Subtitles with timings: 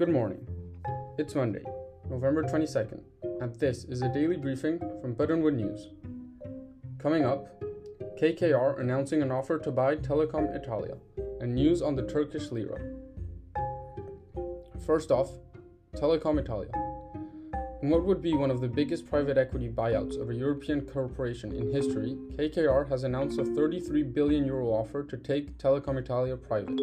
[0.00, 0.46] Good morning.
[1.18, 1.62] It's Monday,
[2.08, 3.02] November 22nd,
[3.42, 5.90] and this is a daily briefing from Buttonwood News.
[6.98, 7.62] Coming up,
[8.18, 10.96] KKR announcing an offer to buy Telecom Italia,
[11.42, 12.80] and news on the Turkish lira.
[14.86, 15.32] First off,
[15.94, 16.72] Telecom Italia.
[17.82, 21.52] In what would be one of the biggest private equity buyouts of a European corporation
[21.54, 26.80] in history, KKR has announced a 33 billion euro offer to take Telecom Italia private.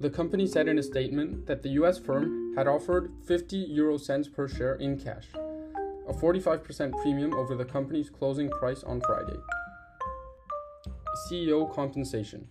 [0.00, 4.28] The company said in a statement that the US firm had offered 50 euro cents
[4.28, 9.36] per share in cash, a 45% premium over the company's closing price on Friday.
[11.28, 12.46] CEO compensation.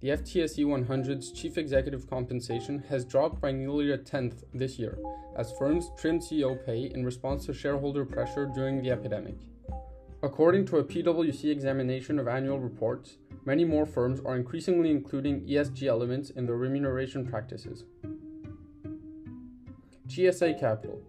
[0.00, 4.96] The FTSE 100's chief executive compensation has dropped by nearly a tenth this year,
[5.36, 9.36] as firms trimmed CEO pay in response to shareholder pressure during the epidemic.
[10.20, 15.84] According to a PwC examination of annual reports, many more firms are increasingly including ESG
[15.86, 17.84] elements in their remuneration practices.
[20.08, 21.00] GSA Capital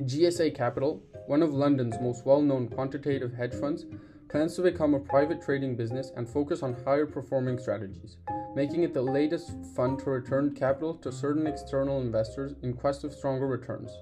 [0.00, 3.86] GSA Capital, one of London's most well known quantitative hedge funds,
[4.28, 8.16] plans to become a private trading business and focus on higher performing strategies,
[8.56, 13.12] making it the latest fund to return capital to certain external investors in quest of
[13.12, 13.92] stronger returns.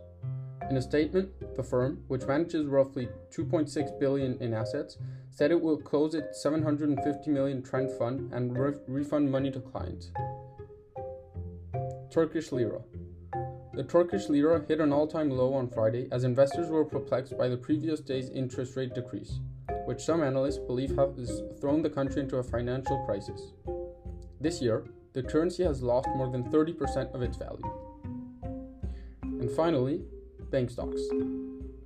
[0.71, 4.99] In a statement, the firm, which manages roughly 2.6 billion in assets,
[5.31, 10.11] said it will close its 750 million trend fund and re- refund money to clients.
[12.11, 12.81] Turkish lira.
[13.75, 17.57] The Turkish lira hit an all-time low on Friday as investors were perplexed by the
[17.57, 19.41] previous day's interest rate decrease
[19.89, 23.53] which some analysts believe has thrown the country into a financial crisis.
[24.39, 27.65] This year, the currency has lost more than 30% of its value.
[29.23, 30.03] And finally,
[30.51, 31.01] bank stocks.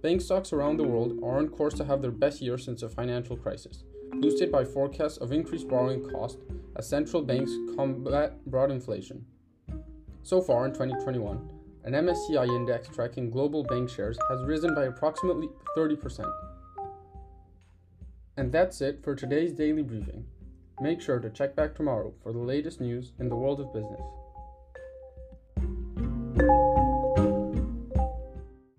[0.03, 2.89] Bank stocks around the world are on course to have their best year since the
[2.89, 6.39] financial crisis, boosted by forecasts of increased borrowing costs
[6.77, 9.25] as central banks combat broad inflation.
[10.23, 11.49] So far in 2021,
[11.85, 16.25] an MSCI index tracking global bank shares has risen by approximately 30%.
[18.37, 20.25] And that's it for today's daily briefing.
[20.81, 24.01] Make sure to check back tomorrow for the latest news in the world of business.